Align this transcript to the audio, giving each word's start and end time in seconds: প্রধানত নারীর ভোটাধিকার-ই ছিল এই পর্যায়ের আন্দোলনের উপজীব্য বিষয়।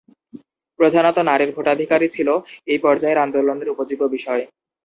প্রধানত 0.79 1.17
নারীর 1.29 1.51
ভোটাধিকার-ই 1.55 2.09
ছিল 2.15 2.29
এই 2.67 2.79
পর্যায়ের 2.83 3.23
আন্দোলনের 3.25 3.71
উপজীব্য 3.73 4.03
বিষয়। 4.15 4.43